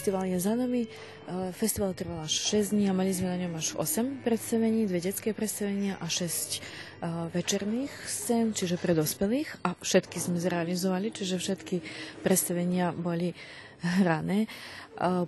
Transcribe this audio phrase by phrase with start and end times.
[0.00, 0.88] festival je za nami.
[1.52, 5.36] Festival trval až 6 dní a mali sme na ňom až 8 predstavení, dve detské
[5.36, 6.64] predstavenia a 6
[7.36, 11.84] večerných scén, čiže pre dospelých a všetky sme zrealizovali, čiže všetky
[12.24, 13.36] predstavenia boli
[14.00, 14.48] hrané.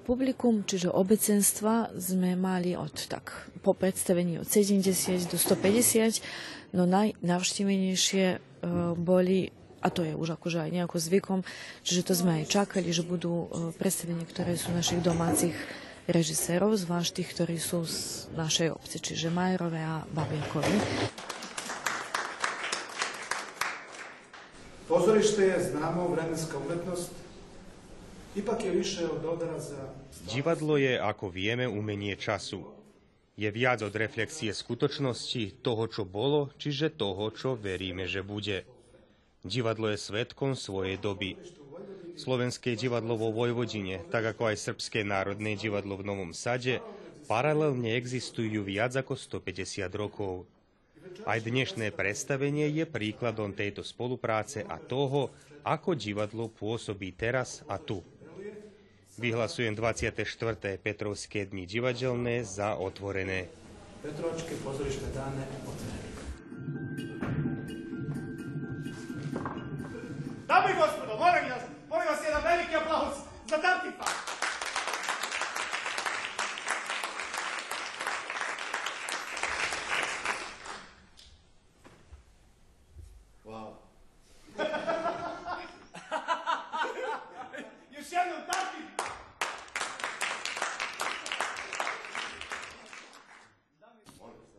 [0.09, 8.41] Publikum, čiže obecenstva sme mali od tak po predstavení od 70 do 150, no najnavštívenejšie
[8.97, 9.53] boli
[9.83, 11.41] a to je už akože aj nejako zvykom,
[11.83, 15.59] čiže to sme aj čakali, že budú predstavenia, ktoré sú našich domácich
[16.07, 20.79] režisérov, zvlášť tých, ktorí sú z našej obce, čiže Majerové a Babiakovi.
[24.91, 27.11] Pozorište je známou vremenská umetnosť,
[28.37, 29.95] ipak je vyššie od odraza.
[30.29, 32.67] Divadlo je, ako vieme, umenie času.
[33.33, 38.69] Je viac od reflexie skutočnosti, toho, čo bolo, čiže toho, čo veríme, že bude.
[39.43, 41.35] Divadlo je svetkom svojej doby.
[42.15, 46.79] Slovenské divadlo vo Vojvodine, tak ako aj Srbské národné divadlo v Novom Sade,
[47.27, 50.47] paralelne existujú viac ako 150 rokov.
[51.27, 55.35] Aj dnešné predstavenie je príkladom tejto spolupráce a toho,
[55.67, 57.99] ako divadlo pôsobí teraz a tu.
[59.19, 60.79] Vyhlasujem 24.
[60.79, 63.51] Petrovské dni divadelné za otvorené.
[64.07, 66.12] Petrovačke pozorište dáne otvorené.
[70.53, 73.15] Dame i gospodo, molim vas, molim vas jedan veliki aplauz
[73.47, 73.57] za.
[87.97, 88.87] Još jednom Dantif.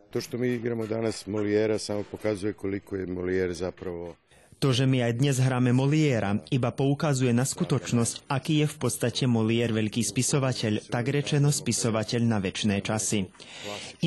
[0.09, 4.15] To što mi igramo danas Molijera samo pokazuje koliko je Molijer zapravo
[4.63, 9.27] To, že my aj dnes hráme Moliera, iba poukazuje na skutočnosť, aký je v podstate
[9.27, 13.27] Molier veľký spisovateľ, tak rečeno spisovateľ na väčšie časy.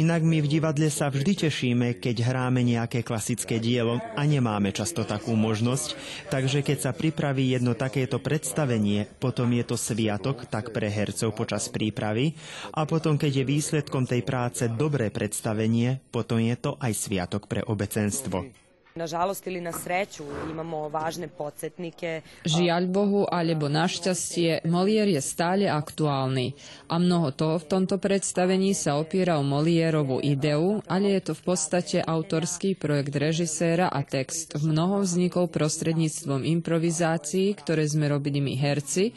[0.01, 5.05] Inak my v divadle sa vždy tešíme, keď hráme nejaké klasické dielo a nemáme často
[5.05, 5.93] takú možnosť,
[6.33, 11.69] takže keď sa pripraví jedno takéto predstavenie, potom je to sviatok tak pre hercov počas
[11.69, 12.33] prípravy
[12.73, 17.61] a potom, keď je výsledkom tej práce dobré predstavenie, potom je to aj sviatok pre
[17.61, 18.66] obecenstvo.
[18.97, 22.25] Nažalost ili na sreću imamo važne podsjetnike.
[22.49, 26.57] Žiaľ Bohu alebo našťastie, Molier je stále aktuálny
[26.89, 31.43] a mnoho toho v tomto predstavení sa opiera o Molierovú ideu, ale je to v
[31.45, 34.57] podstate autorský projekt režiséra a text.
[34.57, 39.13] V mnohom vznikol prostredníctvom improvizácií, ktoré sme robili my herci,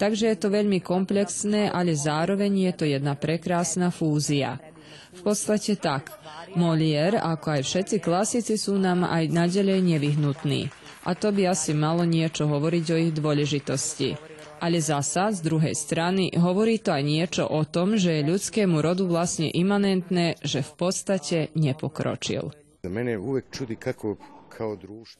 [0.00, 4.56] takže je to veľmi komplexné, ale zároveň je to jedna prekrásna fúzia.
[5.16, 6.14] V podstate tak.
[6.54, 10.70] Molière, ako aj všetci klasici, sú nám aj naďalej nevyhnutní.
[11.06, 14.18] A to by asi malo niečo hovoriť o ich dôležitosti.
[14.60, 19.08] Ale zasa, z druhej strany, hovorí to aj niečo o tom, že je ľudskému rodu
[19.08, 22.52] vlastne imanentné, že v podstate nepokročil.
[22.84, 24.20] Mene uvek čudi kako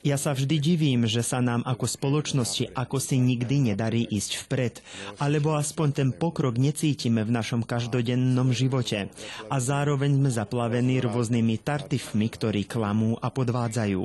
[0.03, 4.75] Ja sa vždy divím, že sa nám ako spoločnosti ako si nikdy nedarí ísť vpred,
[5.23, 9.09] alebo aspoň ten pokrok necítime v našom každodennom živote.
[9.49, 14.03] A zároveň sme zaplavení rôznymi tartifmi, ktorí klamú a podvádzajú.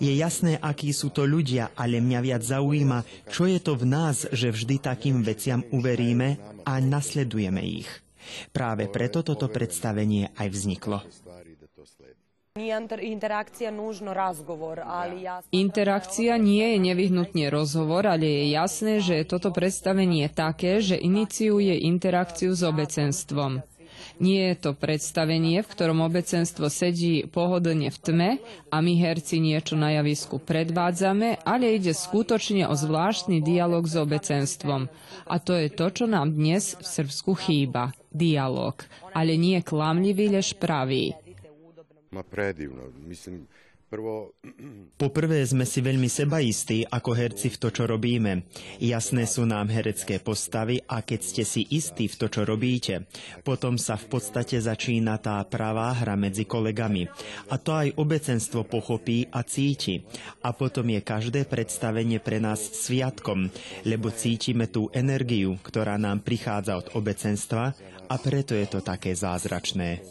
[0.00, 4.24] Je jasné, akí sú to ľudia, ale mňa viac zaujíma, čo je to v nás,
[4.32, 7.90] že vždy takým veciam uveríme a nasledujeme ich.
[8.54, 11.04] Práve preto toto predstavenie aj vzniklo.
[11.10, 12.20] stvari da to sledi.
[12.60, 15.40] Nije inter- interakcija nužno razgovor, ali ja...
[15.48, 22.52] Interakcia nie je nevyhnutne rozhovor, ale je jasné, že toto predstavenie také, že iniciuje interakciu
[22.52, 23.64] s obecenstvom.
[24.20, 28.30] Nie je to predstavenie, v ktorom obecenstvo sedí pohodlne v tme
[28.68, 34.92] a my herci niečo na javisku predvádzame, ale ide skutočne o zvláštny dialog s obecenstvom.
[35.24, 37.96] A to je to, čo nám dnes v Srbsku chýba.
[38.12, 38.76] Dialog.
[39.16, 41.16] Ale nie klamlivý, lež pravý.
[42.10, 42.90] Ma predivno.
[43.06, 43.46] Mislim,
[43.90, 44.34] prvo,
[45.00, 48.44] Poprvé sme si veľmi sebaistí ako herci v to, čo robíme.
[48.82, 53.06] Jasné sú nám herecké postavy a keď ste si istí v to, čo robíte,
[53.46, 57.06] potom sa v podstate začína tá pravá hra medzi kolegami.
[57.48, 60.02] A to aj obecenstvo pochopí a cíti.
[60.42, 63.48] A potom je každé predstavenie pre nás sviatkom,
[63.86, 67.72] lebo cítime tú energiu, ktorá nám prichádza od obecenstva
[68.10, 70.02] a preto je to také zázračné.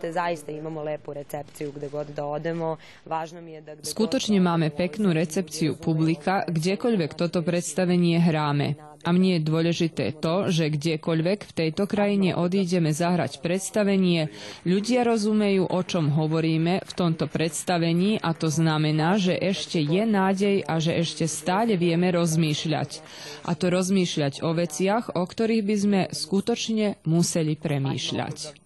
[0.00, 2.76] Posete, zaista imamo lepu recepciju gde god da odemo.
[3.06, 3.72] Važno mi je da...
[3.82, 8.76] Skutočne máme peknú recepciu publika, kdekoľvek toto predstavenie hráme.
[9.00, 14.28] A mne je dôležité to, že kdekoľvek v tejto krajine odídeme zahrať predstavenie,
[14.68, 20.68] ľudia rozumejú, o čom hovoríme v tomto predstavení a to znamená, že ešte je nádej
[20.68, 23.00] a že ešte stále vieme rozmýšľať.
[23.48, 28.59] A to rozmýšľať o veciach, o ktorých by sme skutočne museli premýšľať.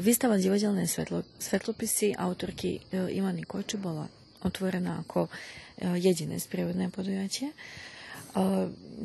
[0.00, 4.08] Výstava divadelné svetlo, svetlopisy autorky e, Ivany Koči bola
[4.40, 5.30] otvorená ako e,
[6.00, 7.52] jediné sprievodné podujatie.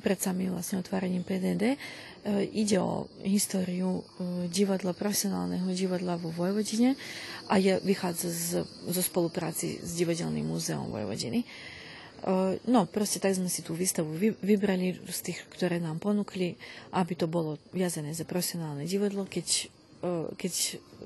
[0.06, 1.82] Pred samým vlastne otváraním PDD
[2.54, 4.06] ide o históriu
[4.54, 6.94] divadla, profesionálneho divadla vo Vojvodine
[7.50, 11.42] a je, vychádza z, zo spolupráci s Divadelným múzeom Vojvodiny.
[12.70, 14.14] No, proste tak sme si tú výstavu
[14.46, 16.54] vybrali z tých, ktoré nám ponúkli,
[16.94, 19.74] aby to bolo viazané za profesionálne divadlo, keď
[20.38, 20.54] keď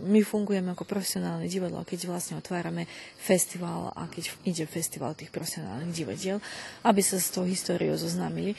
[0.03, 2.87] my fungujeme ako profesionálne divadlo, keď vlastne otvárame
[3.19, 6.37] festival a keď ide festival tých profesionálnych divadiel,
[6.83, 8.55] aby sa s tou históriou zoznámili,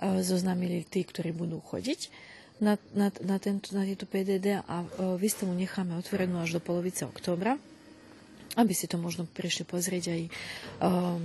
[0.00, 2.10] zoznámili tí, ktorí budú chodiť
[2.58, 4.82] na, na, na, tento, na tieto PDD a
[5.18, 7.54] výstavu necháme otvorenú až do polovice októbra,
[8.58, 10.22] aby si to možno prišli pozrieť aj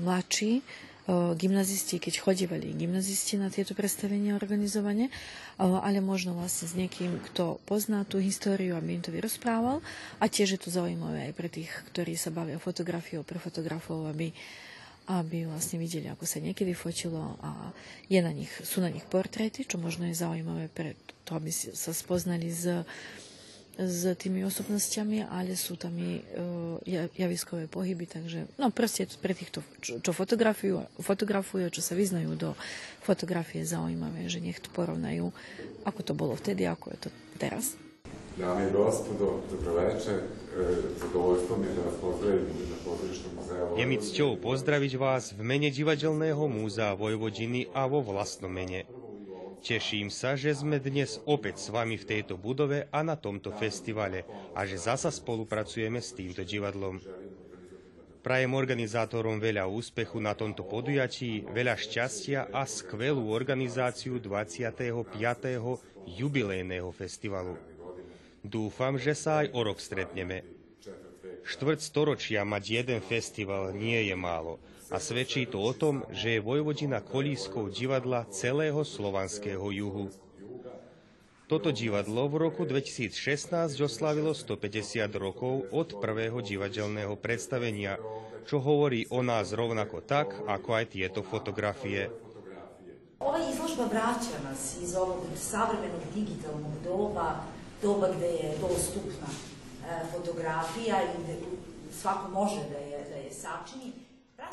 [0.05, 0.61] mladší,
[1.11, 5.11] gymnazisti, keď chodívali gymnazisti na tieto predstavenia organizovane,
[5.59, 9.83] ale možno vlastne s niekým, kto pozná tú históriu, aby im to vyrozprával.
[10.23, 14.31] A tiež je to zaujímavé aj pre tých, ktorí sa bavia fotografiou, pre fotografov, aby,
[15.11, 17.75] aby vlastne videli, ako sa niekedy fotilo a
[18.07, 20.95] je na nich, sú na nich portréty, čo možno je zaujímavé pre
[21.27, 22.67] to, aby sa spoznali s
[23.73, 26.77] s tými osobnostiami, ale sú tam i uh,
[27.17, 32.49] javiskové pohyby, takže no proste pre týchto, čo, čo fotografujú, fotografujú, čo sa vyznajú do
[33.01, 35.33] fotografie zaujímavé, že nech to porovnajú,
[35.89, 37.09] ako to bolo vtedy, ako je to
[37.41, 37.73] teraz.
[38.37, 40.13] Dame i gospodo, dobroveče.
[41.01, 43.77] Zadovoljstvo mi je da vas pozdravim na pozorišnom muzeu.
[43.77, 48.85] Je mi cťou pozdraviť vás v mene Divadelného múzea Vojvodiny a vo vlastnom mene.
[49.63, 54.27] Teším sa, že sme dnes opäť s vami v tejto budove a na tomto festivale
[54.51, 56.99] a že zasa spolupracujeme s týmto divadlom.
[58.19, 64.83] Prajem organizátorom veľa úspechu na tomto podujatí, veľa šťastia a skvelú organizáciu 25.
[66.11, 67.55] jubilejného festivalu.
[68.43, 70.43] Dúfam, že sa aj o rok stretneme.
[71.47, 74.59] Štvrť storočia mať jeden festival nie je málo
[74.93, 80.13] a svedčí to o tom, že je Vojvodina kolískou divadla celého slovanského juhu.
[81.49, 87.97] Toto divadlo v roku 2016 oslavilo 150 rokov od prvého divadelného predstavenia,
[88.45, 92.13] čo hovorí o nás rovnako tak, ako aj tieto fotografie.
[93.17, 97.49] Ova izložba vraća nas iz ovog savremenog digitalnog doba,
[97.81, 99.29] doba gde je dostupna
[100.13, 101.35] fotografija i gde
[101.89, 104.02] svako može da je sačini.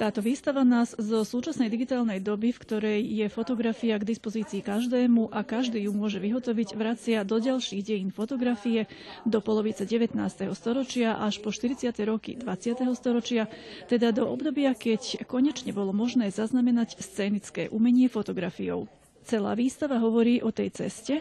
[0.00, 5.44] Táto výstava nás zo súčasnej digitálnej doby, v ktorej je fotografia k dispozícii každému a
[5.44, 8.88] každý ju môže vyhotoviť, vracia do ďalších dejín fotografie
[9.29, 10.17] do polovice 19.
[10.56, 11.93] storočia až po 40.
[12.09, 12.81] roky 20.
[12.97, 13.53] storočia,
[13.93, 18.88] teda do obdobia, keď konečne bolo možné zaznamenať scénické umenie fotografiou.
[19.21, 21.21] Celá výstava hovorí o tej ceste,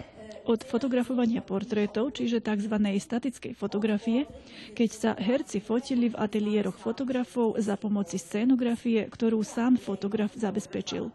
[0.49, 2.75] od fotografovania portrétov, čiže tzv.
[2.79, 4.25] statickej fotografie,
[4.73, 11.13] keď sa herci fotili v ateliéroch fotografov za pomoci scénografie, ktorú sám fotograf zabezpečil.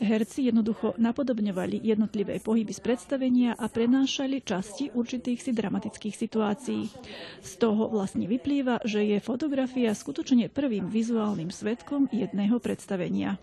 [0.00, 6.88] Herci jednoducho napodobňovali jednotlivé pohyby z predstavenia a prenášali časti určitých si dramatických situácií.
[7.44, 13.36] Z toho vlastne vyplýva, že je fotografia skutočne prvým vizuálnym svetkom jedného predstavenia.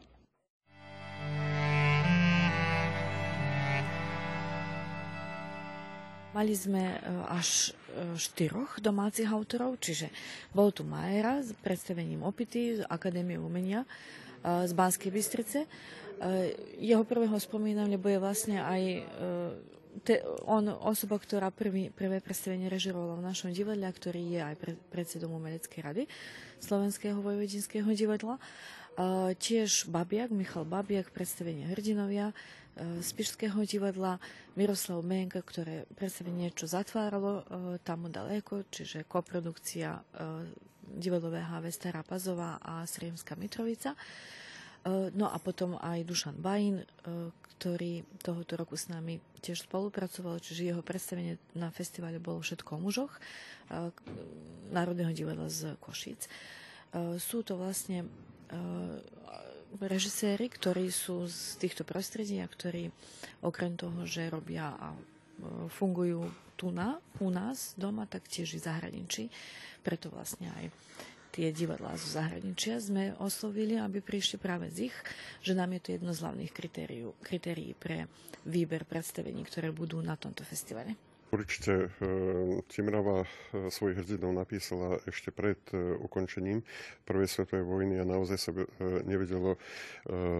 [6.37, 7.01] Mali sme
[7.33, 7.73] až
[8.13, 10.13] štyroch domácich autorov, čiže
[10.53, 13.89] bol tu Majera s predstavením Opity z Akadémie umenia
[14.45, 15.65] z Banskej Bystrice.
[16.77, 18.81] Jeho prvého spomínam, lebo je vlastne aj
[20.05, 24.77] te, on osoba, ktorá prvý, prvé predstavenie režirovala v našom divadle, ktorý je aj pre,
[24.93, 26.03] predsedom Umeleckej rady
[26.61, 28.37] Slovenského vojvodinského divadla.
[29.41, 32.29] Tiež Babiak, Michal Babiak, predstavenie Hrdinovia,
[32.77, 34.21] z Pišského divadla,
[34.53, 37.41] Miroslav Menka, ktoré predstavenie niečo zatváralo
[37.81, 39.97] tam daleko, čiže koprodukcia
[40.87, 43.97] divadlové HV Stará Pazová a Sriemská Mitrovica.
[45.17, 46.85] No a potom aj Dušan Bajín,
[47.57, 52.83] ktorý tohoto roku s nami tiež spolupracoval, čiže jeho predstavenie na festivale bolo všetko o
[52.85, 53.13] mužoch
[54.71, 56.29] Národného divadla z Košíc.
[57.17, 58.07] Sú to vlastne
[59.83, 62.89] režiséri, ktorí sú z týchto prostredí a ktorí
[63.43, 64.97] okrem toho, že robia a e,
[65.69, 69.29] fungujú tu na, u nás doma, tak tiež i zahraničí.
[69.85, 70.73] Preto vlastne aj
[71.37, 74.97] tie divadlá zo zahraničia sme oslovili, aby prišli práve z ich,
[75.45, 78.09] že nám je to jedno z hlavných kritérií, kritérií pre
[78.49, 80.97] výber predstavení, ktoré budú na tomto festivale.
[81.27, 81.91] Určite
[82.71, 85.59] Timrava svojich hrdinov napísala ešte pred
[85.99, 86.63] ukončením
[87.03, 88.51] prvej svetovej vojny a naozaj sa
[89.03, 89.59] nevedelo,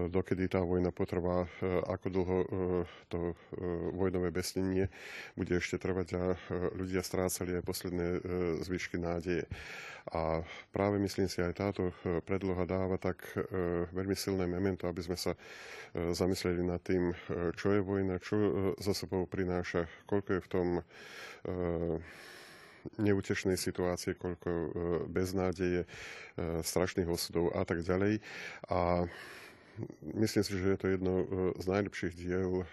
[0.08, 1.44] dokedy tá vojna potrvá,
[1.92, 2.36] ako dlho
[3.12, 3.36] to
[3.92, 4.88] vojnové besnenie
[5.36, 6.22] bude ešte trvať a
[6.72, 8.06] ľudia strácali aj posledné
[8.64, 9.44] zvyšky nádeje.
[10.08, 10.40] A
[10.72, 11.92] práve myslím si, aj táto
[12.24, 13.28] predloha dáva tak
[13.92, 15.36] veľmi silné memento, aby sme sa
[15.92, 17.12] zamysleli nad tým,
[17.52, 18.36] čo je vojna, čo
[18.80, 20.77] za sebou prináša, koľko je v tom
[22.98, 24.48] neutešnej situácie, koľko
[25.10, 25.84] beznádeje,
[26.62, 28.22] strašných osudov a tak ďalej.
[28.72, 29.04] A
[30.18, 31.22] myslím si, že je to jedno
[31.58, 32.66] z najlepších diel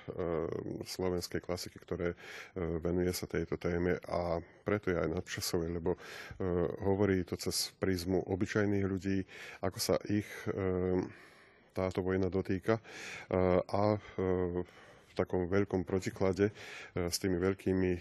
[0.88, 2.18] slovenskej klasiky, ktoré
[2.56, 5.98] venuje sa tejto téme a preto je aj nadčasové, lebo
[6.82, 9.22] hovorí to cez prízmu obyčajných ľudí,
[9.62, 10.26] ako sa ich
[11.76, 12.80] táto vojna dotýka
[13.68, 14.00] a
[15.16, 16.52] takom veľkom protiklade
[16.94, 17.92] s tými veľkými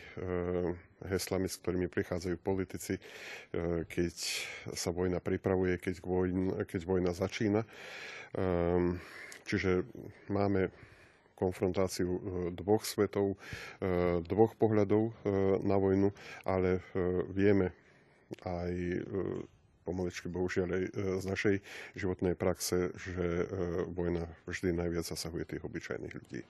[1.07, 2.99] heslami, s ktorými prichádzajú politici,
[3.87, 4.15] keď
[4.75, 7.63] sa vojna pripravuje, keď vojna, keď vojna začína.
[9.47, 9.87] Čiže
[10.29, 10.75] máme
[11.35, 12.19] konfrontáciu
[12.55, 13.39] dvoch svetov,
[14.27, 15.15] dvoch pohľadov
[15.63, 16.11] na vojnu,
[16.47, 16.83] ale
[17.31, 17.75] vieme
[18.43, 18.73] aj
[19.85, 20.85] pomaličky bohužiaľ aj
[21.21, 21.57] z našej
[21.93, 23.45] životnej praxe, že
[23.93, 26.41] vojna vždy najviac zasahuje tých obyčajných ľudí.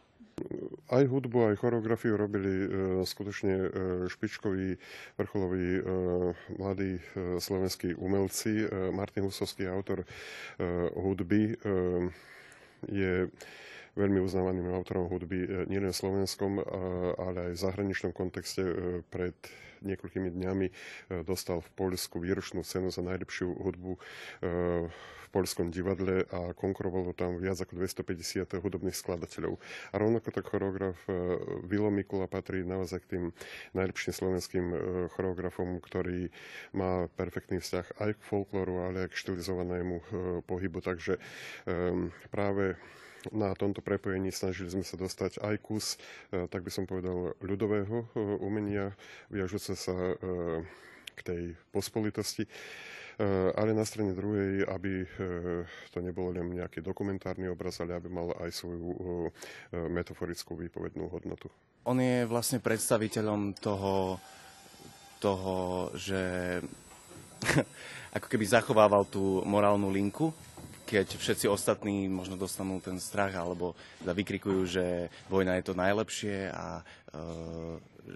[0.85, 2.69] Aj hudbu, aj choreografiu robili
[3.09, 3.73] skutočne
[4.05, 4.77] špičkoví,
[5.17, 5.81] vrcholoví
[6.61, 7.01] mladí
[7.41, 8.69] slovenskí umelci.
[8.93, 10.05] Martin Husovský, autor
[10.93, 11.57] hudby,
[12.85, 13.33] je
[13.97, 16.61] veľmi uznávaným autorom hudby nielen v slovenskom,
[17.17, 18.63] ale aj v zahraničnom kontexte.
[19.09, 19.35] Pred
[19.85, 20.67] niekoľkými dňami
[21.29, 23.93] dostal v Poľsku výročnú cenu za najlepšiu hudbu
[25.25, 29.59] v Poľskom divadle a konkurovalo tam viac ako 250 hudobných skladateľov.
[29.91, 30.95] A rovnako tak choreograf
[31.67, 33.25] Vilo Mikula patrí naozaj k tým
[33.75, 34.67] najlepším slovenským
[35.11, 36.31] choreografom, ktorý
[36.71, 39.97] má perfektný vzťah aj k folklóru, ale aj k štilizovanému
[40.47, 40.79] pohybu.
[40.79, 41.19] Takže
[42.31, 42.79] práve
[43.33, 45.97] na tomto prepojení snažili sme sa dostať aj kus,
[46.31, 48.11] tak by som povedal, ľudového
[48.43, 48.93] umenia,
[49.31, 49.95] viažúce sa
[51.15, 52.45] k tej pospolitosti
[53.55, 55.07] ale na strane druhej, aby
[55.95, 59.31] to nebolo len nejaký dokumentárny obraz, ale aby mal aj svoju
[59.71, 61.47] metaforickú výpovednú hodnotu.
[61.87, 64.19] On je vlastne predstaviteľom toho,
[65.23, 65.55] toho
[65.95, 66.23] že
[68.17, 70.35] ako keby zachovával tú morálnu linku
[70.85, 73.73] keď všetci ostatní možno dostanú ten strach alebo
[74.05, 76.83] teda vykrikujú, že vojna je to najlepšie a e,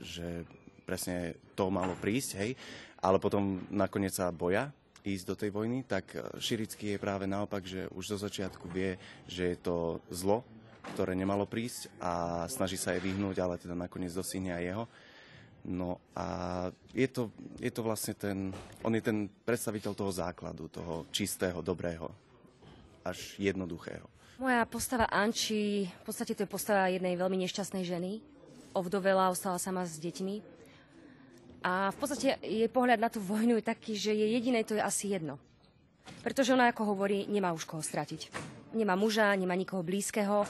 [0.04, 0.44] že
[0.84, 2.50] presne to malo prísť, hej,
[3.00, 4.72] ale potom nakoniec sa boja
[5.04, 9.56] ísť do tej vojny, tak Širický je práve naopak, že už zo začiatku vie, že
[9.56, 10.44] je to zlo,
[10.92, 14.84] ktoré nemalo prísť a snaží sa aj vyhnúť, ale teda nakoniec dosíhne aj jeho.
[15.68, 16.26] No a
[16.92, 18.52] je to, je to vlastne ten,
[18.84, 22.27] on je ten predstaviteľ toho základu, toho čistého, dobrého
[23.08, 24.06] až jednoduchého.
[24.38, 28.22] Moja postava Anči, v podstate to je postava jednej veľmi nešťastnej ženy.
[28.70, 30.60] Ovdovela, ostala sama s deťmi.
[31.66, 34.82] A v podstate jej pohľad na tú vojnu je taký, že je jediné to je
[34.82, 35.42] asi jedno.
[36.22, 38.30] Pretože ona, ako hovorí, nemá už koho stratiť.
[38.78, 40.46] Nemá muža, nemá nikoho blízkeho.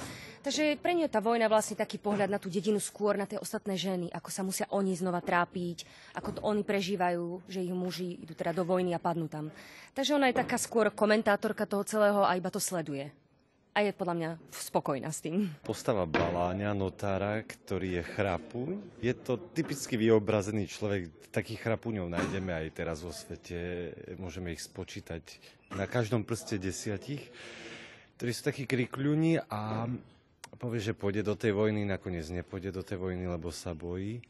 [0.48, 3.36] Takže pre ňu je tá vojna vlastne taký pohľad na tú dedinu skôr, na tie
[3.36, 5.84] ostatné ženy, ako sa musia oni znova trápiť,
[6.16, 9.52] ako to oni prežívajú, že ich muži idú teda do vojny a padnú tam.
[9.92, 13.12] Takže ona je taká skôr komentátorka toho celého a iba to sleduje.
[13.76, 15.52] A je podľa mňa spokojná s tým.
[15.68, 18.68] Postava Baláňa, notára, ktorý je chrapuň.
[19.04, 21.28] Je to typicky vyobrazený človek.
[21.28, 23.92] Takých chrapuňov nájdeme aj teraz vo svete.
[24.16, 25.20] Môžeme ich spočítať
[25.76, 27.20] na každom prste desiatich,
[28.16, 29.84] ktorí sú takí krikľuni a
[30.56, 34.22] povie, že pôjde do tej vojny, nakoniec nepôjde do tej vojny, lebo sa bojí.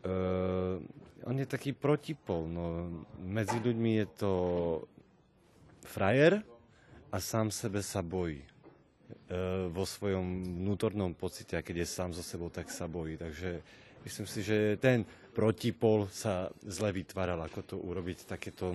[0.00, 0.80] Uh,
[1.28, 2.48] on je taký protipol.
[2.48, 2.88] No,
[3.20, 4.32] medzi ľuďmi je to
[5.84, 6.40] frajer
[7.12, 8.40] a sám sebe sa bojí.
[9.28, 10.24] Uh, vo svojom
[10.64, 13.20] vnútornom pocite, a keď je sám so sebou, tak sa bojí.
[13.20, 13.60] Takže
[14.06, 15.04] myslím si, že ten
[15.36, 18.74] protipol sa zle vytváral, ako to urobiť takéto,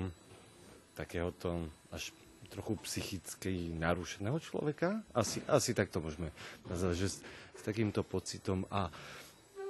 [0.94, 2.14] takéhoto až
[2.48, 5.02] trochu psychicky narušeného človeka.
[5.12, 6.30] Asi, asi tak to môžeme
[6.70, 7.18] nazvať, že s,
[7.58, 8.64] s takýmto pocitom.
[8.72, 8.88] A,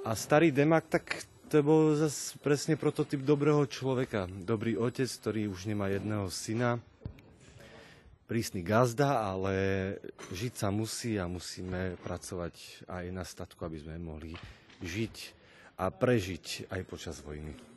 [0.06, 4.26] a starý Demak, tak to bol zase presne prototyp dobrého človeka.
[4.26, 6.82] Dobrý otec, ktorý už nemá jedného syna.
[8.26, 9.54] prísny gazda, ale
[10.34, 14.34] žiť sa musí a musíme pracovať aj na statku, aby sme mohli
[14.82, 15.14] žiť
[15.78, 17.75] a prežiť aj počas vojny.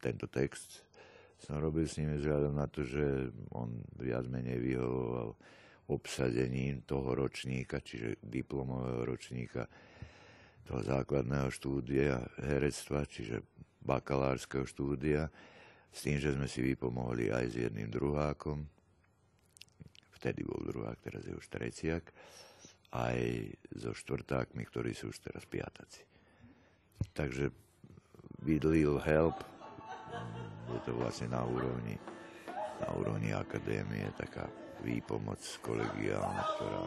[0.00, 0.84] Tento text
[1.40, 5.32] som robil s ním vzhľadom na to, že on viac menej vyhovoval
[5.90, 9.66] obsadením toho ročníka, čiže diplomového ročníka
[10.68, 13.42] toho základného štúdia herectva, čiže
[13.82, 15.26] bakalárskeho štúdia,
[15.90, 18.62] s tým, že sme si vypomohli aj s jedným druhákom,
[20.14, 22.14] vtedy bol druhák, teraz je už treciak,
[22.94, 23.18] aj
[23.74, 26.06] so štvrtákmi, ktorí sú už teraz piataci.
[27.16, 27.50] Takže
[28.46, 29.42] little help
[30.78, 31.98] je to vlastne na úrovni,
[32.78, 34.46] na úrovni akadémie taká
[34.80, 36.82] výpomoc kolegiálna, ktorá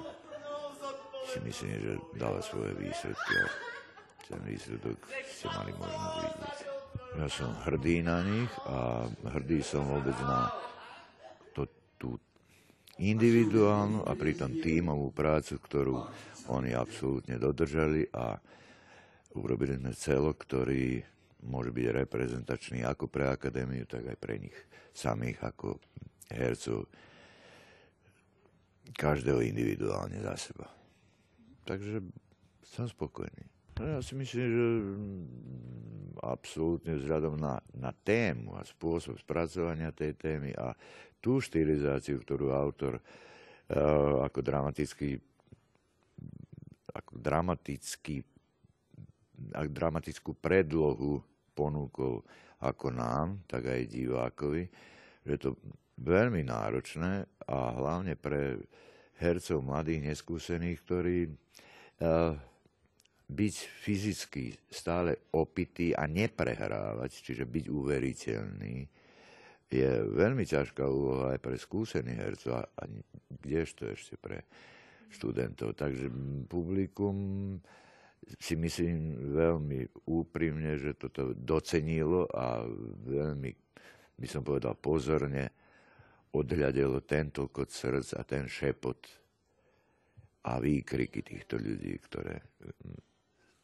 [1.30, 3.48] si myslím, že dala svoje výsledky a
[4.28, 4.98] ten výsledok
[5.30, 6.58] ste mali možnosť vidieť.
[7.13, 9.06] Ja som hrdý na nich a
[9.38, 10.50] hrdý som vôbec na
[11.54, 11.70] to,
[12.02, 12.18] tú
[12.98, 15.96] individuálnu a pritom tímovú prácu, ktorú
[16.50, 18.36] oni absolútne dodržali a
[19.38, 21.12] urobili sme celok, ktorý
[21.44, 24.56] môže byť reprezentačný ako pre akadémiu, tak aj pre nich
[24.96, 25.78] samých ako
[26.32, 26.88] hercov,
[28.94, 30.68] každého individuálne za seba.
[31.64, 32.04] Takže
[32.64, 33.48] som spokojný.
[33.80, 34.66] No ja si myslím, že
[36.22, 40.78] absolútne vzhľadom na, na tému a spôsob spracovania tej témy a
[41.18, 45.18] tú štilizáciu, ktorú autor uh, ako dramatický
[46.94, 48.22] ako dramatický
[49.74, 51.20] dramatickú predlohu
[51.54, 52.26] ponúkol
[52.60, 54.64] ako nám, tak aj divákovi,
[55.24, 55.56] že to
[56.02, 58.58] veľmi náročné a hlavne pre
[59.22, 62.34] hercov mladých, neskúsených, ktorí uh,
[63.30, 68.76] byť fyzicky stále opitý a neprehrávať, čiže byť uveriteľný,
[69.74, 72.84] je veľmi ťažká úloha aj pre skúsených hercov a
[73.42, 74.46] kdežto ešte pre
[75.10, 75.74] študentov.
[75.74, 76.13] Takže
[76.46, 77.58] publikum
[78.40, 82.64] si myslím veľmi úprimne, že toto docenilo a
[83.08, 83.52] veľmi,
[84.18, 85.52] by som povedal, pozorne
[86.34, 89.00] odhľadelo tento kod srdc a ten šepot
[90.44, 93.02] a výkriky týchto ľudí, ktoré mm,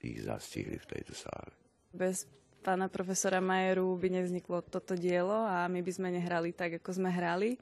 [0.06, 1.52] ich zastihli v tejto sále.
[1.92, 2.30] Bez
[2.64, 7.10] pána profesora Majeru by nevzniklo toto dielo a my by sme nehrali tak, ako sme
[7.10, 7.60] hrali.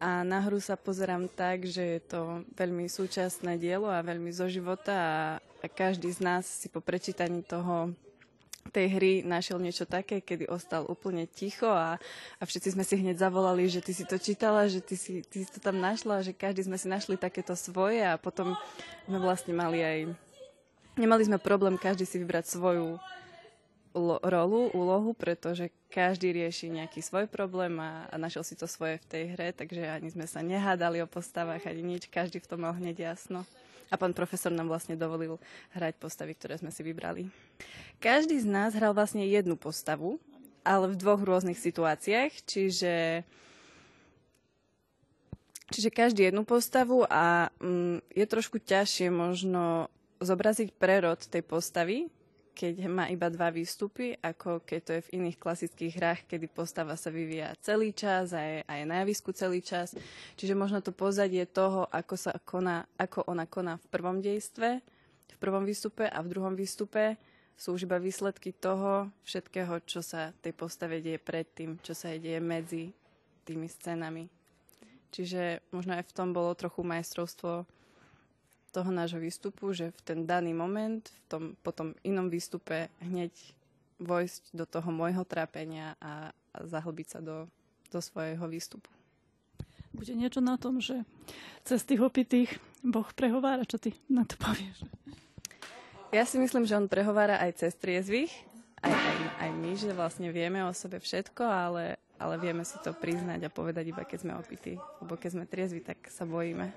[0.00, 2.20] A na hru sa pozerám tak, že je to
[2.56, 5.18] veľmi súčasné dielo a veľmi zo života a,
[5.60, 7.92] a každý z nás si po prečítaní toho
[8.72, 12.00] tej hry našiel niečo také, kedy ostal úplne ticho a,
[12.40, 15.44] a všetci sme si hneď zavolali, že ty si to čítala, že ty si, ty
[15.44, 18.56] si to tam našla, že každý sme si našli takéto svoje a potom
[19.04, 19.98] sme vlastne mali aj...
[20.96, 22.96] Nemali sme problém každý si vybrať svoju
[24.22, 29.08] rolu, úlohu, pretože každý rieši nejaký svoj problém a, a našiel si to svoje v
[29.10, 32.74] tej hre, takže ani sme sa nehádali o postavách, ani nič, každý v tom mal
[32.78, 33.42] hneď jasno.
[33.90, 35.42] A pán profesor nám vlastne dovolil
[35.74, 37.26] hrať postavy, ktoré sme si vybrali.
[37.98, 40.22] Každý z nás hral vlastne jednu postavu,
[40.62, 43.26] ale v dvoch rôznych situáciách, čiže
[45.70, 49.86] Čiže každý jednu postavu a mm, je trošku ťažšie možno
[50.18, 52.10] zobraziť prerod tej postavy,
[52.60, 56.92] keď má iba dva výstupy, ako keď to je v iných klasických hrách, kedy postava
[56.92, 59.96] sa vyvíja celý čas a je, a na javisku celý čas.
[60.36, 64.84] Čiže možno to pozadie toho, ako, sa koná, ako ona koná v prvom dejstve,
[65.32, 67.16] v prvom výstupe a v druhom výstupe,
[67.56, 72.44] sú už iba výsledky toho všetkého, čo sa tej postave deje predtým, čo sa deje
[72.44, 72.92] medzi
[73.48, 74.28] tými scénami.
[75.08, 77.64] Čiže možno aj v tom bolo trochu majstrovstvo
[78.70, 83.34] toho nášho výstupu, že v ten daný moment, v tom potom inom výstupe hneď
[84.00, 87.50] vojsť do toho môjho trápenia a, a zahlbiť sa do,
[87.90, 88.88] do svojho výstupu.
[89.90, 91.02] Bude niečo na tom, že
[91.66, 94.86] cez tých opitých Boh prehovára, čo ty na to povieš?
[96.10, 98.32] Ja si myslím, že on prehovára aj cez triezvých,
[98.80, 102.96] aj, aj, aj my, že vlastne vieme o sebe všetko, ale, ale vieme si to
[102.96, 104.80] priznať a povedať iba keď sme opití.
[105.02, 106.72] Lebo keď sme triezvi, tak sa bojíme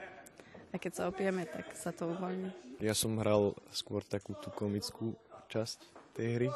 [0.73, 2.49] a keď sa opijeme, tak sa to uvoľní.
[2.81, 5.13] Ja som hral skôr takú tú komickú
[5.53, 5.77] časť
[6.17, 6.49] tej hry,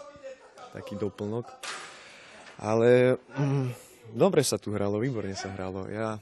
[0.73, 1.45] taký doplnok.
[2.58, 3.69] Ale mm,
[4.17, 5.86] dobre sa tu hralo, výborne sa hralo.
[5.86, 6.17] Ja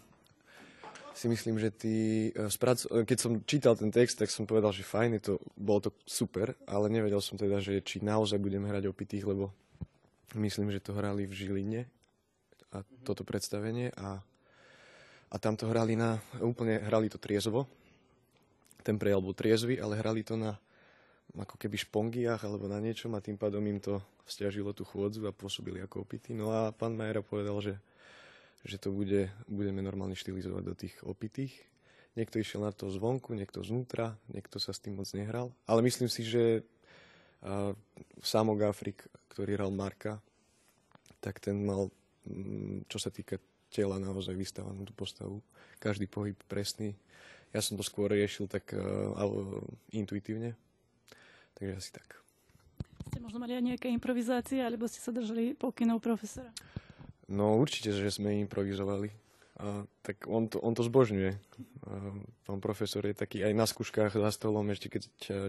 [1.15, 1.95] si myslím, že ty,
[2.35, 5.87] e, e, keď som čítal ten text, tak som povedal, že fajn, je to, bolo
[5.87, 9.55] to super, ale nevedel som teda, že či naozaj budem hrať opitých, lebo
[10.35, 11.81] myslím, že to hrali v Žiline
[12.75, 14.19] a toto predstavenie a,
[15.31, 17.63] a tam to hrali na, úplne hrali to triezvo
[18.85, 20.61] ten prejal bol triezvy, ale hrali to na
[21.33, 23.97] ako keby špongiách alebo na niečom a tým pádom im to
[24.29, 26.37] stiažilo tú chôdzu a pôsobili ako opity.
[26.37, 27.75] No a pán Majera povedal, že,
[28.61, 31.53] že to bude, budeme normálne štilizovať do tých opitých.
[32.15, 35.51] Niekto išiel na to zvonku, niekto znútra, niekto sa s tým moc nehral.
[35.67, 36.63] Ale myslím si, že
[37.43, 37.75] uh,
[38.23, 39.03] Samok Afrik,
[39.35, 40.23] ktorý hral Marka,
[41.19, 41.91] tak ten mal,
[42.87, 45.43] čo sa týka tela, naozaj vystávanú tú postavu.
[45.83, 46.95] Každý pohyb presný.
[47.53, 49.15] Ja som to skôr riešil tak uh,
[49.93, 50.55] intuitívne.
[51.55, 52.19] Takže asi tak.
[53.07, 56.51] Ste možno mali aj nejaké improvizácie, alebo ste sa držali pokynov profesora?
[57.31, 59.09] No určite, že sme improvizovali.
[59.55, 61.31] A, tak on to, on to zbožňuje.
[61.31, 61.39] A,
[62.43, 65.03] pán profesor je taký aj na skúškach za stolom, ešte keď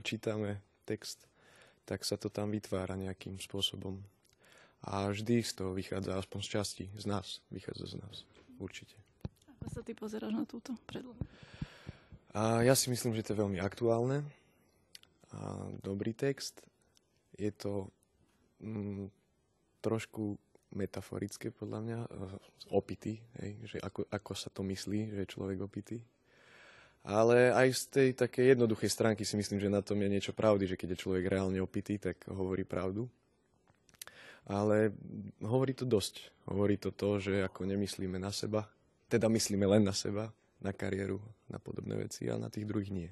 [0.06, 1.26] čítame text,
[1.88, 3.98] tak sa to tam vytvára nejakým spôsobom.
[4.86, 8.16] A vždy z toho vychádza, aspoň z časti, z nás, vychádza z nás.
[8.62, 8.94] Určite.
[9.58, 11.18] Ako sa ty pozeráš na túto predlohu?
[12.36, 14.20] A ja si myslím, že to je veľmi aktuálne
[15.32, 16.60] a dobrý text.
[17.32, 17.88] Je to
[18.60, 19.08] mm,
[19.80, 20.36] trošku
[20.76, 22.08] metaforické podľa mňa, e,
[22.76, 26.04] opity, hej, že ako, ako sa to myslí, že je človek opitý.
[27.08, 30.68] Ale aj z tej také jednoduchej stránky si myslím, že na tom je niečo pravdy,
[30.68, 33.08] že keď je človek reálne opitý, tak hovorí pravdu.
[34.44, 34.92] Ale
[35.40, 36.20] hovorí to dosť.
[36.52, 38.68] Hovorí to to, že ako nemyslíme na seba,
[39.08, 43.10] teda myslíme len na seba, na kariéru, na podobné veci a na tých druhých nie.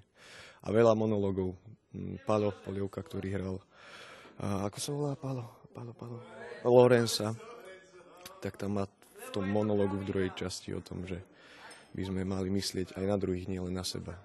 [0.64, 1.56] A veľa monologov.
[1.92, 3.56] Mm, Palo Polievka, ktorý hral.
[4.40, 5.44] A ako sa volá Palo?
[5.74, 6.18] Palo, Palo.
[6.64, 7.36] Lorenza,
[8.40, 11.20] tak tam má v tom monologu v druhej časti o tom, že
[11.94, 14.18] by sme mali myslieť aj na druhých, nielen na seba.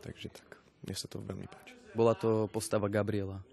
[0.00, 1.76] Takže tak, mne sa to veľmi páči.
[1.92, 3.44] Bola to postava Gabriela,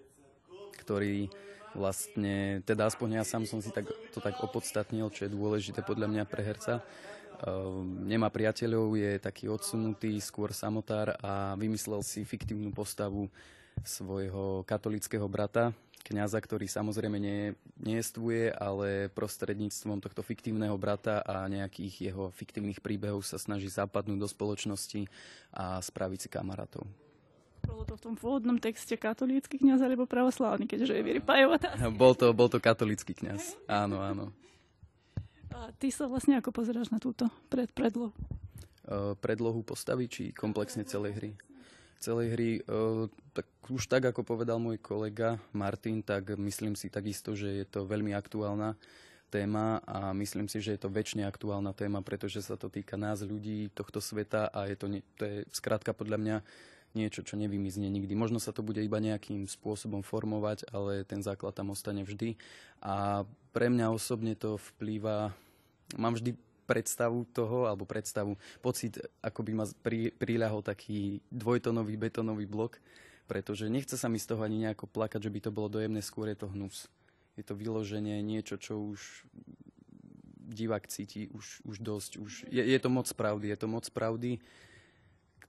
[0.80, 1.30] ktorý
[1.72, 6.08] vlastne, teda aspoň ja sám som si tak, to tak opodstatnil, čo je dôležité podľa
[6.12, 6.84] mňa pre herca.
[7.42, 13.26] Uh, nemá priateľov, je taký odsunutý, skôr samotár a vymyslel si fiktívnu postavu
[13.82, 22.12] svojho katolického brata, kňaza, ktorý samozrejme nie, nejestvuje, ale prostredníctvom tohto fiktívneho brata a nejakých
[22.12, 25.08] jeho fiktívnych príbehov sa snaží zapadnúť do spoločnosti
[25.54, 26.84] a spraviť si kamarátov.
[27.62, 31.62] Bolo to v tom pôvodnom texte katolícky kňaz alebo pravoslávny, keďže je Vyripajová
[32.02, 34.34] Bol to, bol to katolícky kňaz, áno, áno.
[35.52, 38.16] A ty sa vlastne ako pozeráš na túto pred, predlohu?
[38.88, 41.32] Uh, predlohu postavy či komplexne celej hry?
[42.02, 42.62] celej hry, e,
[43.32, 47.86] tak už tak, ako povedal môj kolega Martin, tak myslím si takisto, že je to
[47.86, 48.74] veľmi aktuálna
[49.32, 53.24] téma a myslím si, že je to väčšine aktuálna téma, pretože sa to týka nás,
[53.24, 54.86] ľudí, tohto sveta a je to,
[55.16, 56.38] to je skrátka podľa mňa
[56.94, 58.14] niečo, čo nevymizne nikdy.
[58.14, 62.36] Možno sa to bude iba nejakým spôsobom formovať, ale ten základ tam ostane vždy.
[62.84, 63.24] A
[63.56, 65.32] pre mňa osobne to vplýva,
[65.96, 66.36] mám vždy
[66.70, 72.80] predstavu toho, alebo predstavu, pocit, ako by ma pri, priľahol taký dvojtonový betonový blok,
[73.28, 76.32] pretože nechce sa mi z toho ani nejako plakať, že by to bolo dojemné, skôr
[76.32, 76.88] je to hnus.
[77.36, 79.28] Je to vyloženie niečo, čo už
[80.52, 82.12] divák cíti už, už dosť.
[82.20, 84.44] Už, je, je to moc pravdy, je to moc pravdy,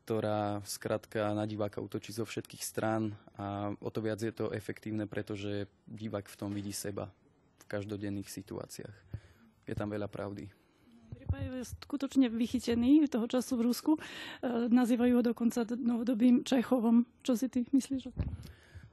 [0.03, 5.07] ktorá skrátka na diváka útočí zo všetkých strán a o to viac je to efektívne,
[5.07, 7.07] pretože divák v tom vidí seba
[7.63, 8.97] v každodenných situáciách.
[9.63, 10.51] Je tam veľa pravdy.
[11.33, 13.93] Je skutočne vychytený toho času v Rusku.
[13.95, 14.01] E,
[14.69, 17.07] nazývajú ho dokonca novodobým Čechovom.
[17.23, 18.11] Čo si ty myslíš?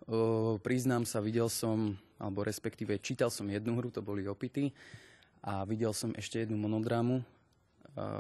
[0.08, 4.72] O, priznám sa, videl som, alebo respektíve čítal som jednu hru, to boli Opity,
[5.42, 7.24] a videl som ešte jednu monodrámu.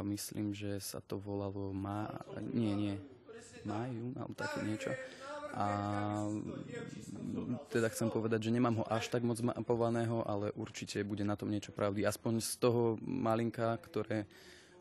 [0.04, 2.10] Myslím, že sa to volalo Ma...
[2.54, 2.96] Nie, nie.
[3.68, 4.92] Maju, alebo také niečo.
[5.50, 5.66] A
[7.74, 11.50] teda chcem povedať, že nemám ho až tak moc mapovaného, ale určite bude na tom
[11.50, 12.06] niečo pravdy.
[12.06, 14.30] Aspoň z toho malinka, ktoré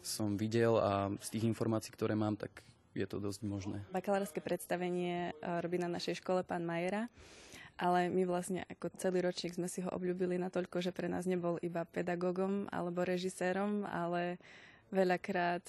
[0.05, 2.53] som videl a z tých informácií, ktoré mám, tak
[2.95, 3.79] je to dosť možné.
[3.95, 5.33] Bakalárske predstavenie e,
[5.63, 7.07] robí na našej škole pán Majera,
[7.79, 11.63] ale my vlastne ako celý ročník sme si ho obľúbili natoľko, že pre nás nebol
[11.63, 14.43] iba pedagógom alebo režisérom, ale
[14.93, 15.63] veľakrát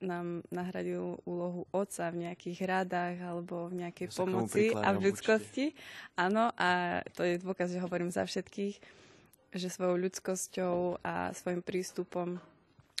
[0.00, 5.72] nám nahradil úlohu otca v nejakých rádach alebo v nejakej ja pomoci a v ľudskosti.
[5.72, 6.20] Určite.
[6.20, 8.76] Áno, a to je dôkaz, že hovorím za všetkých,
[9.56, 12.36] že svojou ľudskosťou a svojim prístupom,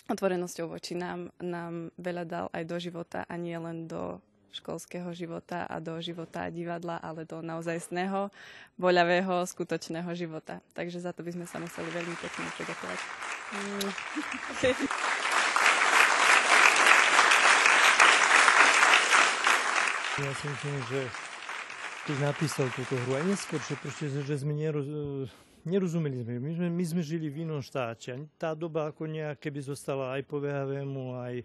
[0.08, 4.22] otvorenosťou voči nám, nám veľa dal aj do života a nie len do
[4.56, 8.32] školského života a do života divadla, ale do naozajstného,
[8.80, 10.64] voľavého, skutočného života.
[10.72, 13.00] Takže za to by sme sa museli veľmi pekne poďakovať.
[13.52, 13.92] Mm.
[20.16, 21.00] Ja si myslím, že
[22.08, 24.88] keď napísal túto hru, aj neskôr, že, proste, že sme neroz,
[25.68, 26.40] nerozumeli sme.
[26.40, 26.68] My, sme.
[26.72, 28.16] my sme žili v inom štáte.
[28.40, 31.44] Tá doba ako nejak keby zostala aj po VHVmu, aj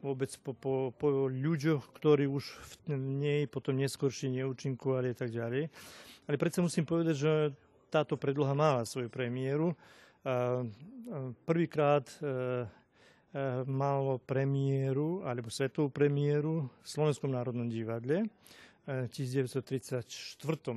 [0.00, 2.56] vôbec po, po, po ľuďoch, ktorí už
[2.88, 5.68] v nej potom neskôršie neúčinkovali a tak ďalej.
[6.24, 7.32] Ale predsa musím povedať, že
[7.92, 9.76] táto predloha mala svoju premiéru.
[11.44, 12.08] Prvýkrát
[13.68, 18.32] malo premiéru, alebo svetovú premiéru v Slovenskom národnom divadle
[18.86, 20.06] v 1934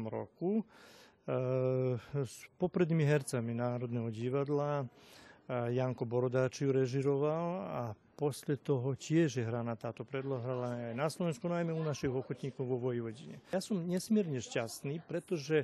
[0.10, 0.66] roku
[2.14, 4.84] s poprednými hercami Národného divadla.
[5.50, 7.82] Janko Borodáč ju režiroval a
[8.20, 12.78] posle toho tiež je hraná táto predloha, aj na Slovensku, najmä u našich ochotníkov vo
[12.78, 13.40] Vojvodine.
[13.50, 15.64] Ja som nesmierne šťastný, pretože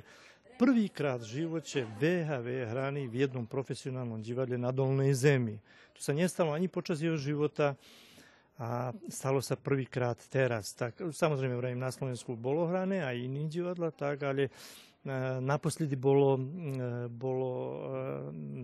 [0.56, 5.60] prvýkrát v živote VHV hraný v jednom profesionálnom divadle na Dolnej zemi.
[5.96, 7.76] To sa nestalo ani počas jeho života
[8.56, 10.72] a stalo sa prvýkrát teraz.
[10.72, 14.48] Tak, samozrejme, vrajím, na Slovensku bolo hrané aj iný divadla, tak, ale
[15.06, 16.42] E, naposledy bolo, e,
[17.06, 17.74] bolo e,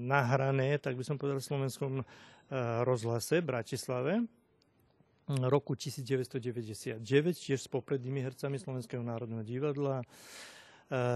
[0.03, 1.93] nahrané, tak by som povedal, v slovenskom
[2.85, 4.29] rozhlase Bratislave
[5.25, 7.01] roku 1999,
[7.33, 10.05] tiež s poprednými hercami Slovenského národného divadla.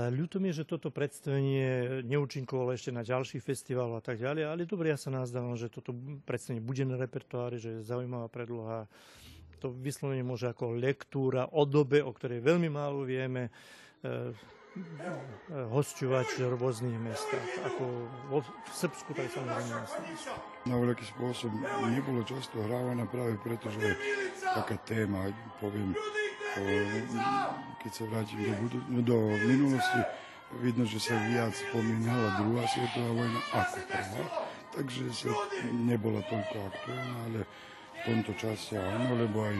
[0.08, 4.88] Ľúto mi, že toto predstavenie neúčinkovalo ešte na ďalší festival a tak ďalej, ale dobre,
[4.88, 5.92] ja sa nazdávam, že toto
[6.24, 8.88] predstavenie bude na repertoári, že je zaujímavá predloha.
[9.60, 13.52] To vyslovene môže ako lektúra o dobe, o ktorej veľmi málo vieme,
[15.52, 17.84] hosťovať v rôznych mestách, ako
[18.32, 18.40] vo
[18.72, 19.76] Srbsku, tak samozrejme
[20.68, 21.52] Na veľký spôsob
[21.92, 23.96] nebolo často hrávaná práve preto, že
[24.40, 25.96] taká téma, poviem,
[27.82, 29.16] keď sa vrátim do, budu- do
[29.46, 30.00] minulosti,
[30.62, 34.24] vidno, že sa viac spomínala druhá svetová vojna ako prvá,
[34.72, 35.30] takže sa
[35.74, 37.40] nebola toľko aktuálna, ale
[37.96, 39.56] v tomto čase áno, lebo aj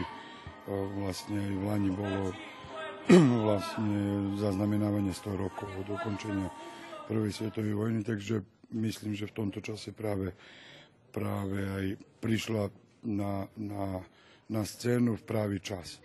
[0.99, 2.23] vlastne aj v Lani bolo
[3.47, 3.99] vlastne
[4.35, 6.51] zaznamenávanie 100 rokov od ukončenia
[7.07, 8.43] Prvej svetovej vojny, takže
[8.75, 10.35] myslím, že v tomto čase práve,
[11.15, 11.85] práve aj
[12.19, 12.67] prišla
[13.07, 14.03] na, na,
[14.51, 16.03] na scénu v pravý čas.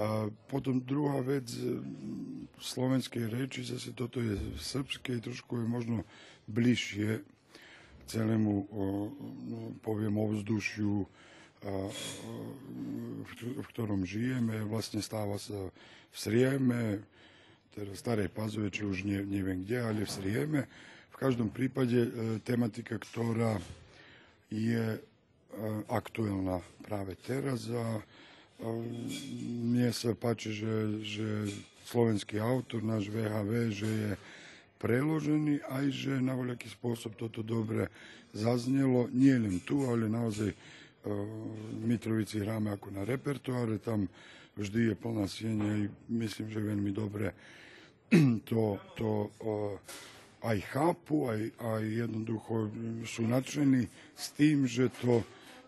[0.00, 5.98] A potom druhá vec, v slovenskej reči, zase toto je v srbskej, trošku je možno
[6.48, 7.20] bližšie
[8.08, 8.66] celému,
[9.48, 11.04] no, poviem, ovzdušiu,
[13.56, 15.70] v ktorom žijeme, vlastne stáva sa
[16.12, 16.82] v Srieme,
[17.72, 20.60] teda starej Pazove, či už ne, neviem kde, ale v Srieme.
[21.08, 22.10] V každom prípade e,
[22.44, 23.56] tematika, ktorá
[24.52, 25.00] je e,
[25.88, 28.02] aktuálna práve teraz a e,
[28.62, 31.28] mne sa páči, že, že
[31.90, 34.10] slovenský autor, náš VHV, že je
[34.78, 37.90] preložený, aj že na voľaký spôsob toto dobre
[38.34, 40.54] zaznelo, nie len tu, ale naozaj
[41.02, 44.06] v Mitrovici hráme ako na repertoáre, tam
[44.54, 47.34] vždy je plná sieň, myslím, že veľmi dobre
[48.48, 49.08] to, to
[50.42, 52.70] aj chápu, aj, aj jednoducho
[53.06, 55.22] sú nadšení s tým, že to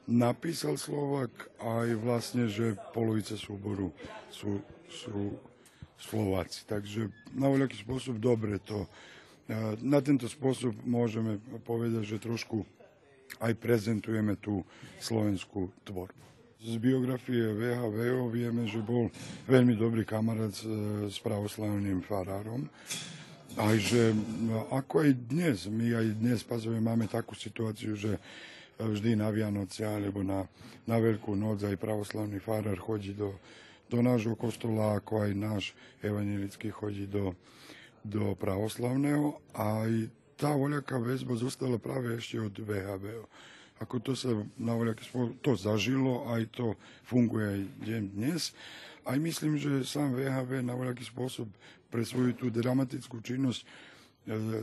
[0.05, 3.93] napísal Slovak, aj vlastne, že polovica súboru
[4.29, 5.37] sú, sú
[5.97, 6.69] Slováci.
[6.69, 8.85] Takže na voľaký spôsob dobre to.
[9.85, 12.65] Na tento spôsob môžeme povedať, že trošku
[13.41, 14.65] aj prezentujeme tú
[15.01, 16.23] slovenskú tvorbu.
[16.65, 19.13] Z biografie VHV vieme, že bol
[19.45, 20.65] veľmi dobrý kamarát s,
[21.13, 22.73] s pravoslavným farárom.
[23.55, 28.17] Aj že no, ako aj dnes, my aj dnes pazove máme takú situáciu, že
[28.79, 30.47] vždy na Vianoce alebo na,
[30.85, 33.35] na Veľkú noc aj pravoslavný farár chodí do,
[33.87, 35.65] do nášho kostola, ako aj náš
[36.03, 37.33] evanilický chodí do,
[38.03, 39.39] do pravoslavného.
[39.55, 39.91] Aj
[40.35, 43.23] tá voľaká väzba zostala práve ešte od VHB.
[43.83, 48.55] Ako to sa na spôsob, to zažilo, aj to funguje aj deň dnes.
[49.03, 51.51] Aj myslím, že sám VHV na voľaký spôsob
[51.91, 53.67] pre svoju tú dramatickú činnosť e,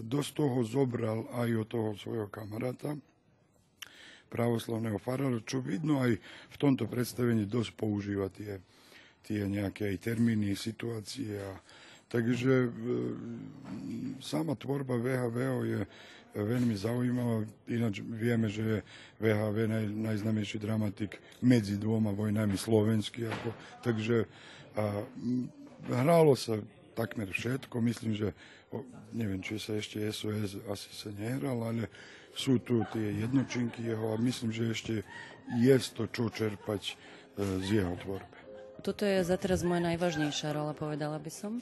[0.04, 2.98] dosť toho zobral aj od toho svojho kamaráta,
[4.32, 8.64] pravoslavného farára, čo vidno aj v tomto predstavení dosť používa tie,
[9.28, 11.60] tie nejaké aj termíny, situácie a,
[12.12, 12.70] Takže e,
[14.20, 15.82] sama tvorba VHV je
[16.36, 17.48] veľmi zaujímavá.
[17.72, 18.78] Ináč vieme, že je
[19.24, 23.32] VHV naj, najznamejší dramatik medzi dvoma vojnami slovenský.
[23.32, 24.28] Ako, takže
[24.76, 25.08] a,
[25.88, 26.60] hrálo sa
[27.00, 27.80] takmer všetko.
[27.80, 28.36] Myslím, že
[28.76, 28.84] o,
[29.16, 31.88] neviem, či sa ešte SOS asi sa nehral, ale
[32.36, 34.94] sú tu tie jednočinky jeho a myslím, že ešte
[35.60, 36.94] je to čo čerpať e,
[37.64, 38.38] z jeho tvorbe.
[38.82, 41.62] Toto je za teraz moja najvážnejšia rola, povedala by som.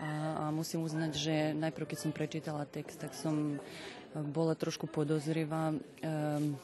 [0.00, 3.58] A, a musím uznať, že najprv, keď som prečítala text, tak som e,
[4.16, 5.72] bola trošku podozrivá.
[6.02, 6.56] Um,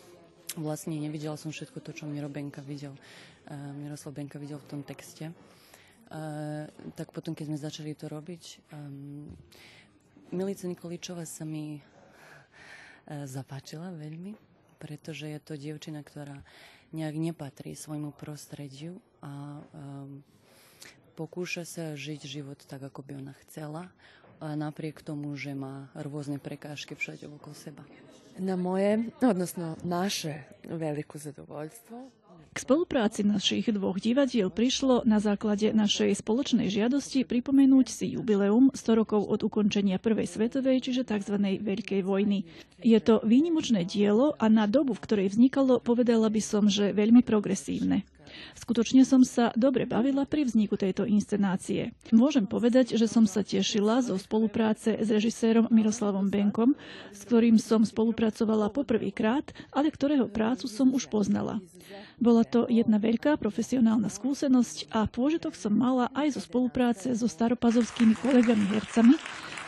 [0.56, 2.96] vlastne nevidela som všetko to, čo Miro Benka videl.
[3.46, 5.30] Uh, Miroslav Benka videl v tom texte.
[6.06, 9.30] Uh, tak potom, keď sme začali to robiť, um,
[10.34, 11.78] Milica Nikoličová sa mi
[13.06, 14.34] zapáčila veľmi,
[14.82, 16.42] pretože je to dievčina, ktorá
[16.90, 20.22] nejak nepatrí svojmu prostrediu a um,
[21.16, 23.88] pokúša sa žiť život tak, ako by ona chcela,
[24.40, 27.82] napriek tomu, že má rôzne prekážky všade okolo seba.
[28.36, 31.96] Na moje, odnosno naše veliko zadovoljstvo
[32.50, 39.00] k spolupráci našich dvoch divadiel prišlo na základe našej spoločnej žiadosti pripomenúť si jubileum 100
[39.00, 41.36] rokov od ukončenia Prvej svetovej, čiže tzv.
[41.40, 42.48] Veľkej vojny.
[42.80, 47.20] Je to výnimočné dielo a na dobu, v ktorej vznikalo, povedala by som, že veľmi
[47.26, 48.08] progresívne.
[48.56, 51.94] Skutočne som sa dobre bavila pri vzniku tejto inscenácie.
[52.10, 56.74] Môžem povedať, že som sa tešila zo spolupráce s režisérom Miroslavom Benkom,
[57.14, 61.62] s ktorým som spolupracovala poprvýkrát, ale ktorého prácu som už poznala.
[62.16, 68.16] Bola to jedna veľká profesionálna skúsenosť a pôžitok som mala aj zo spolupráce so staropazovskými
[68.16, 69.14] kolegami hercami,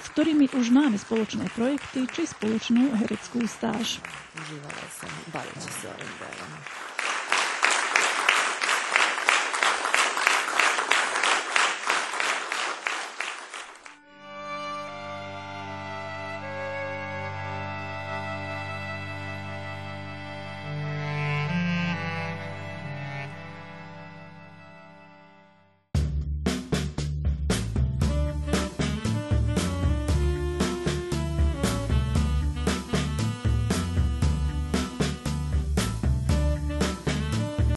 [0.00, 4.00] s ktorými už máme spoločné projekty či spoločnú hereckú stáž.
[4.32, 5.10] Uživala som.